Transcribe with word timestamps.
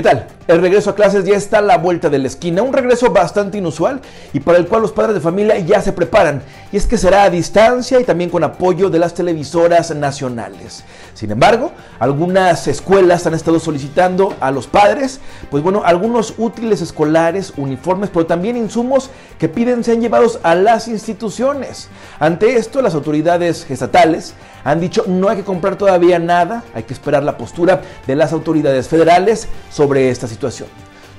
¿Qué 0.00 0.04
tal? 0.04 0.26
El 0.50 0.60
regreso 0.60 0.90
a 0.90 0.96
clases 0.96 1.24
ya 1.24 1.36
está 1.36 1.58
a 1.58 1.62
la 1.62 1.78
vuelta 1.78 2.10
de 2.10 2.18
la 2.18 2.26
esquina, 2.26 2.62
un 2.62 2.72
regreso 2.72 3.12
bastante 3.12 3.58
inusual 3.58 4.00
y 4.32 4.40
para 4.40 4.58
el 4.58 4.66
cual 4.66 4.82
los 4.82 4.90
padres 4.90 5.14
de 5.14 5.20
familia 5.20 5.56
ya 5.60 5.80
se 5.80 5.92
preparan. 5.92 6.42
Y 6.72 6.76
es 6.76 6.88
que 6.88 6.98
será 6.98 7.22
a 7.22 7.30
distancia 7.30 8.00
y 8.00 8.04
también 8.04 8.30
con 8.30 8.42
apoyo 8.42 8.90
de 8.90 8.98
las 8.98 9.14
televisoras 9.14 9.94
nacionales. 9.94 10.82
Sin 11.14 11.30
embargo, 11.30 11.70
algunas 12.00 12.66
escuelas 12.66 13.28
han 13.28 13.34
estado 13.34 13.60
solicitando 13.60 14.34
a 14.40 14.50
los 14.50 14.66
padres, 14.66 15.20
pues 15.52 15.62
bueno, 15.62 15.82
algunos 15.84 16.34
útiles 16.36 16.80
escolares, 16.80 17.52
uniformes, 17.56 18.10
pero 18.12 18.26
también 18.26 18.56
insumos 18.56 19.10
que 19.38 19.48
piden 19.48 19.84
sean 19.84 20.00
llevados 20.00 20.40
a 20.42 20.56
las 20.56 20.88
instituciones. 20.88 21.88
Ante 22.18 22.56
esto, 22.56 22.82
las 22.82 22.96
autoridades 22.96 23.70
estatales 23.70 24.34
han 24.64 24.80
dicho 24.80 25.04
no 25.06 25.28
hay 25.28 25.38
que 25.38 25.44
comprar 25.44 25.76
todavía 25.76 26.18
nada, 26.18 26.64
hay 26.74 26.82
que 26.82 26.92
esperar 26.92 27.22
la 27.22 27.38
postura 27.38 27.82
de 28.06 28.16
las 28.16 28.32
autoridades 28.32 28.88
federales 28.88 29.46
sobre 29.70 30.10
esta 30.10 30.26
situación. 30.26 30.39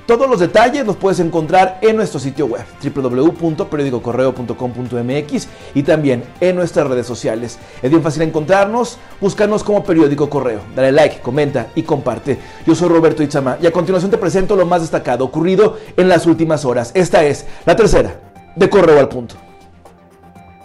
Todos 0.06 0.28
los 0.28 0.40
detalles 0.40 0.84
los 0.84 0.96
puedes 0.96 1.20
encontrar 1.20 1.78
en 1.80 1.94
nuestro 1.94 2.18
sitio 2.18 2.46
web 2.46 2.64
www.periodicocorreo.com.mx 2.82 5.48
y 5.74 5.84
también 5.84 6.24
en 6.40 6.56
nuestras 6.56 6.88
redes 6.88 7.06
sociales. 7.06 7.60
Es 7.80 7.88
bien 7.88 8.02
fácil 8.02 8.22
encontrarnos, 8.22 8.98
búscanos 9.20 9.62
como 9.62 9.84
Periódico 9.84 10.28
Correo. 10.28 10.58
Dale 10.74 10.90
like, 10.90 11.20
comenta 11.20 11.68
y 11.76 11.84
comparte. 11.84 12.36
Yo 12.66 12.74
soy 12.74 12.88
Roberto 12.88 13.22
Itzama 13.22 13.58
y 13.62 13.66
a 13.66 13.72
continuación 13.72 14.10
te 14.10 14.18
presento 14.18 14.56
lo 14.56 14.66
más 14.66 14.80
destacado 14.80 15.24
ocurrido 15.24 15.78
en 15.96 16.08
las 16.08 16.26
últimas 16.26 16.64
horas. 16.64 16.90
Esta 16.94 17.24
es 17.24 17.46
la 17.64 17.76
tercera 17.76 18.18
de 18.56 18.68
Correo 18.68 18.98
al 18.98 19.08
Punto. 19.08 19.36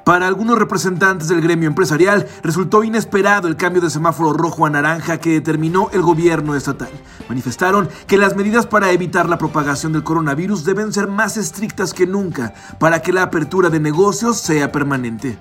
Para 0.07 0.25
algunos 0.25 0.57
representantes 0.57 1.27
del 1.27 1.41
gremio 1.41 1.67
empresarial 1.67 2.29
resultó 2.41 2.81
inesperado 2.81 3.49
el 3.49 3.57
cambio 3.57 3.81
de 3.81 3.89
semáforo 3.89 4.31
rojo 4.31 4.65
a 4.65 4.69
naranja 4.69 5.19
que 5.19 5.31
determinó 5.31 5.89
el 5.91 6.01
gobierno 6.01 6.55
estatal. 6.55 6.87
Manifestaron 7.27 7.89
que 8.07 8.17
las 8.17 8.33
medidas 8.33 8.65
para 8.65 8.89
evitar 8.91 9.27
la 9.27 9.37
propagación 9.37 9.91
del 9.91 10.05
coronavirus 10.05 10.63
deben 10.63 10.93
ser 10.93 11.07
más 11.07 11.35
estrictas 11.35 11.93
que 11.93 12.07
nunca 12.07 12.53
para 12.79 13.01
que 13.01 13.11
la 13.11 13.23
apertura 13.23 13.69
de 13.69 13.81
negocios 13.81 14.37
sea 14.37 14.71
permanente. 14.71 15.37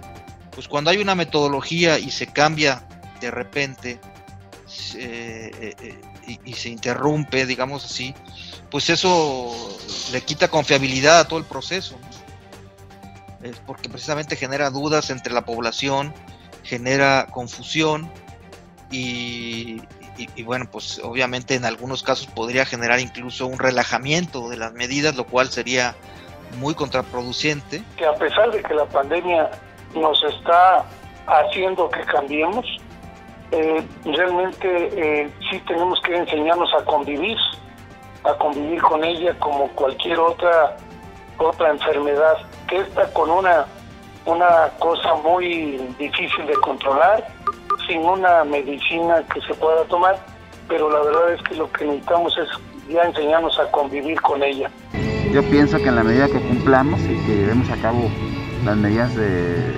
Pues 0.50 0.66
cuando 0.66 0.90
hay 0.90 0.98
una 0.98 1.14
metodología 1.14 2.00
y 2.00 2.10
se 2.10 2.26
cambia 2.26 2.82
de 3.20 3.30
repente 3.30 4.00
eh, 4.96 5.76
eh, 5.80 6.00
y, 6.26 6.40
y 6.44 6.54
se 6.54 6.70
interrumpe, 6.70 7.46
digamos 7.46 7.84
así, 7.84 8.16
pues 8.68 8.90
eso 8.90 9.78
le 10.10 10.22
quita 10.22 10.48
confiabilidad 10.48 11.20
a 11.20 11.28
todo 11.28 11.38
el 11.38 11.44
proceso. 11.44 11.96
Porque 13.66 13.88
precisamente 13.88 14.36
genera 14.36 14.70
dudas 14.70 15.10
entre 15.10 15.32
la 15.32 15.44
población, 15.44 16.12
genera 16.62 17.26
confusión 17.30 18.10
y, 18.90 19.82
bueno, 20.44 20.66
pues 20.70 21.00
obviamente 21.02 21.54
en 21.54 21.64
algunos 21.64 22.02
casos 22.02 22.26
podría 22.26 22.64
generar 22.64 23.00
incluso 23.00 23.46
un 23.46 23.58
relajamiento 23.58 24.48
de 24.48 24.56
las 24.56 24.72
medidas, 24.72 25.16
lo 25.16 25.24
cual 25.24 25.48
sería 25.48 25.94
muy 26.58 26.74
contraproducente. 26.74 27.82
Que 27.96 28.06
a 28.06 28.14
pesar 28.14 28.50
de 28.50 28.62
que 28.62 28.74
la 28.74 28.86
pandemia 28.86 29.50
nos 29.94 30.22
está 30.24 30.84
haciendo 31.26 31.90
que 31.90 32.00
cambiemos, 32.02 32.64
eh, 33.50 33.82
realmente 34.04 34.68
eh, 34.96 35.30
sí 35.50 35.60
tenemos 35.66 36.00
que 36.02 36.16
enseñarnos 36.16 36.72
a 36.74 36.84
convivir, 36.84 37.36
a 38.24 38.34
convivir 38.34 38.80
con 38.82 39.04
ella 39.04 39.38
como 39.38 39.68
cualquier 39.72 40.18
otra 40.18 40.76
otra 41.38 41.70
enfermedad 41.70 42.36
que 42.68 42.78
está 42.78 43.12
con 43.12 43.30
una, 43.30 43.66
una 44.24 44.70
cosa 44.78 45.14
muy 45.22 45.78
difícil 45.98 46.46
de 46.46 46.54
controlar, 46.54 47.26
sin 47.86 48.00
una 48.00 48.44
medicina 48.44 49.22
que 49.32 49.40
se 49.42 49.54
pueda 49.54 49.84
tomar, 49.84 50.16
pero 50.68 50.90
la 50.90 51.00
verdad 51.00 51.32
es 51.34 51.42
que 51.42 51.54
lo 51.54 51.70
que 51.72 51.84
necesitamos 51.84 52.36
es 52.38 52.48
ya 52.92 53.02
enseñarnos 53.02 53.58
a 53.58 53.70
convivir 53.70 54.20
con 54.20 54.42
ella. 54.42 54.70
Yo 55.32 55.42
pienso 55.50 55.76
que 55.78 55.88
en 55.88 55.96
la 55.96 56.02
medida 56.02 56.26
que 56.26 56.40
cumplamos 56.40 57.00
y 57.00 57.16
que 57.26 57.36
llevemos 57.36 57.68
a 57.70 57.76
cabo 57.76 58.08
las 58.64 58.76
medidas 58.76 59.14
de, 59.16 59.74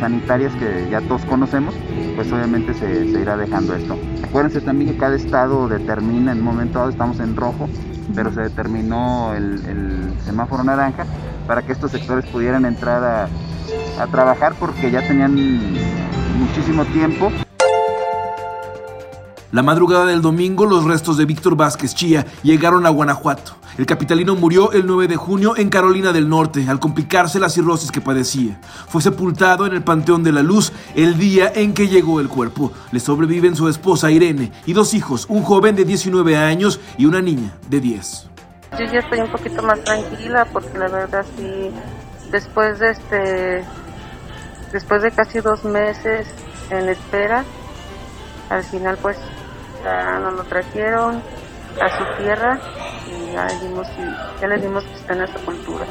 sanitarias 0.00 0.52
que 0.54 0.88
ya 0.90 1.00
todos 1.02 1.24
conocemos, 1.26 1.74
pues 2.16 2.32
obviamente 2.32 2.72
se, 2.74 3.12
se, 3.12 3.20
irá 3.20 3.36
dejando 3.36 3.74
esto. 3.74 3.96
Acuérdense 4.24 4.60
también 4.62 4.92
que 4.92 4.98
cada 4.98 5.14
estado 5.14 5.68
determina 5.68 6.32
en 6.32 6.38
un 6.38 6.44
momento 6.44 6.78
dado, 6.78 6.90
estamos 6.90 7.20
en 7.20 7.36
rojo, 7.36 7.68
pero 8.14 8.32
se 8.32 8.40
determinó 8.42 9.34
el, 9.34 10.12
semáforo 10.24 10.62
naranja 10.62 11.06
para 11.46 11.62
que 11.62 11.72
estos 11.72 11.90
sectores 11.90 12.24
pudieran 12.26 12.64
entrar 12.64 13.02
a, 13.02 13.28
a 14.02 14.06
trabajar 14.06 14.54
porque 14.58 14.90
ya 14.90 15.06
tenían 15.06 15.34
muchísimo 16.38 16.84
tiempo. 16.86 17.30
La 19.52 19.62
madrugada 19.62 20.06
del 20.06 20.22
domingo, 20.22 20.64
los 20.64 20.84
restos 20.84 21.16
de 21.16 21.24
Víctor 21.24 21.56
Vázquez 21.56 21.94
Chía 21.94 22.24
llegaron 22.42 22.86
a 22.86 22.90
Guanajuato. 22.90 23.59
El 23.78 23.86
capitalino 23.86 24.34
murió 24.36 24.72
el 24.72 24.86
9 24.86 25.08
de 25.08 25.16
junio 25.16 25.56
en 25.56 25.70
Carolina 25.70 26.12
del 26.12 26.28
Norte 26.28 26.66
al 26.68 26.80
complicarse 26.80 27.38
la 27.38 27.48
cirrosis 27.48 27.90
que 27.90 28.00
padecía. 28.00 28.60
Fue 28.88 29.00
sepultado 29.00 29.66
en 29.66 29.72
el 29.72 29.82
Panteón 29.82 30.22
de 30.22 30.32
la 30.32 30.42
Luz 30.42 30.72
el 30.94 31.18
día 31.18 31.52
en 31.54 31.72
que 31.72 31.88
llegó 31.88 32.20
el 32.20 32.28
cuerpo. 32.28 32.72
Le 32.92 33.00
sobreviven 33.00 33.56
su 33.56 33.68
esposa 33.68 34.10
Irene 34.10 34.52
y 34.66 34.72
dos 34.72 34.94
hijos, 34.94 35.26
un 35.28 35.42
joven 35.42 35.76
de 35.76 35.84
19 35.84 36.36
años 36.36 36.80
y 36.98 37.06
una 37.06 37.20
niña 37.20 37.54
de 37.68 37.80
10. 37.80 38.26
Yo 38.78 38.84
ya 38.84 39.00
estoy 39.00 39.20
un 39.20 39.32
poquito 39.32 39.62
más 39.62 39.82
tranquila 39.82 40.46
porque 40.52 40.78
la 40.78 40.88
verdad 40.88 41.24
sí, 41.36 41.70
después 42.30 42.78
de 42.78 42.90
este, 42.90 43.64
después 44.72 45.02
de 45.02 45.10
casi 45.10 45.40
dos 45.40 45.64
meses 45.64 46.28
en 46.70 46.88
espera, 46.88 47.44
al 48.48 48.62
final 48.62 48.96
pues 49.02 49.16
ya 49.84 50.18
nos 50.20 50.34
lo 50.34 50.44
trajeron 50.44 51.22
a 51.80 51.88
su 51.88 52.22
tierra 52.22 52.60
ya 53.32 53.46
le 53.46 54.58
dimos, 54.58 54.84
que 54.84 54.94
está 54.94 55.12
en 55.12 55.18
la 55.20 55.26
sepultura. 55.26 55.86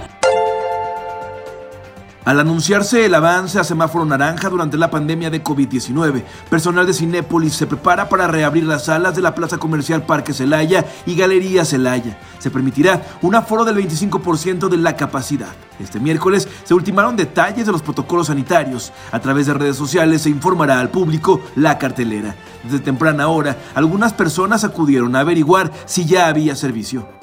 Al 2.30 2.40
anunciarse 2.40 3.06
el 3.06 3.16
avance 3.16 3.58
a 3.58 3.64
semáforo 3.64 4.06
naranja 4.06 4.50
durante 4.50 4.78
la 4.78 4.92
pandemia 4.92 5.32
de 5.32 5.44
COVID-19, 5.44 6.22
personal 6.48 6.86
de 6.86 6.94
Cinépolis 6.94 7.56
se 7.56 7.66
prepara 7.66 8.08
para 8.08 8.28
reabrir 8.28 8.66
las 8.66 8.86
salas 8.86 9.16
de 9.16 9.24
la 9.24 9.34
Plaza 9.34 9.58
Comercial 9.58 10.04
Parque 10.04 10.34
Celaya 10.34 10.86
y 11.08 11.16
Galería 11.16 11.66
Celaya. 11.66 12.20
Se 12.38 12.52
permitirá 12.52 13.02
un 13.24 13.34
aforo 13.34 13.66
del 13.66 13.78
25% 13.78 14.68
de 14.70 14.78
la 14.78 14.96
capacidad. 14.96 15.50
Este 15.80 16.00
miércoles 16.00 16.48
se 16.66 16.76
ultimaron 16.76 17.16
detalles 17.16 17.66
de 17.66 17.72
los 17.72 17.82
protocolos 17.82 18.28
sanitarios. 18.28 18.94
A 19.12 19.20
través 19.20 19.48
de 19.48 19.56
redes 19.56 19.78
sociales 19.78 20.22
se 20.22 20.30
informará 20.30 20.80
al 20.80 20.90
público 20.90 21.42
la 21.56 21.80
cartelera. 21.80 22.36
Desde 22.64 22.80
temprana 22.80 23.28
hora, 23.30 23.58
algunas 23.74 24.14
personas 24.14 24.64
acudieron 24.64 25.16
a 25.16 25.22
averiguar 25.22 25.72
si 25.86 26.06
ya 26.06 26.28
había 26.28 26.56
servicio. 26.56 27.19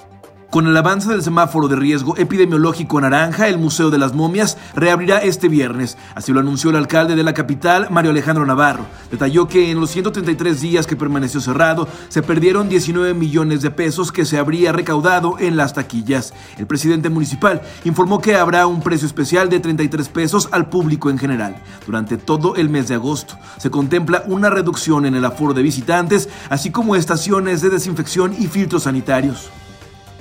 Con 0.57 0.67
el 0.67 0.77
avance 0.79 1.11
del 1.11 1.23
semáforo 1.23 1.69
de 1.69 1.77
riesgo 1.77 2.17
epidemiológico 2.17 2.99
naranja, 2.99 3.47
el 3.47 3.59
Museo 3.59 3.91
de 3.91 3.99
las 3.99 4.15
Momias 4.15 4.57
reabrirá 4.75 5.19
este 5.19 5.51
viernes. 5.51 5.99
Así 6.15 6.33
lo 6.33 6.41
anunció 6.41 6.71
el 6.71 6.77
alcalde 6.77 7.15
de 7.15 7.23
la 7.23 7.35
capital, 7.35 7.89
Mario 7.91 8.13
Alejandro 8.13 8.47
Navarro. 8.47 8.87
Detalló 9.11 9.49
que 9.49 9.71
en 9.71 9.79
los 9.79 9.91
133 9.91 10.59
días 10.63 10.87
que 10.87 10.97
permaneció 10.97 11.43
cerrado, 11.43 11.87
se 12.09 12.23
perdieron 12.23 12.71
19 12.71 13.13
millones 13.13 13.61
de 13.61 13.71
pesos 13.71 14.13
que 14.13 14.25
se 14.25 14.39
habría 14.39 14.73
recaudado 14.73 15.37
en 15.39 15.59
las 15.59 15.75
taquillas. 15.75 16.33
El 16.57 16.67
presidente 16.67 17.11
municipal 17.11 17.61
informó 17.85 18.23
que 18.23 18.37
habrá 18.37 18.67
un 18.67 18.81
precio 18.81 19.07
especial 19.07 19.51
de 19.51 19.61
33 19.61 20.09
pesos 20.09 20.49
al 20.53 20.71
público 20.71 21.11
en 21.11 21.19
general. 21.19 21.57
Durante 21.85 22.17
todo 22.17 22.57
el 22.57 22.71
mes 22.71 22.89
de 22.89 22.95
agosto, 22.95 23.37
se 23.59 23.69
contempla 23.69 24.25
una 24.27 24.49
reducción 24.49 25.05
en 25.05 25.17
el 25.17 25.25
aforo 25.27 25.53
de 25.53 25.63
visitantes, 25.63 26.31
así 26.49 26.71
como 26.71 26.97
estaciones 26.97 27.61
de 27.61 27.69
desinfección 27.69 28.35
y 28.39 28.47
filtros 28.47 28.85
sanitarios. 28.85 29.51